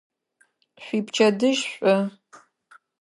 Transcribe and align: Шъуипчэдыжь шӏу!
Шъуипчэдыжь 0.83 1.61
шӏу! 1.73 2.01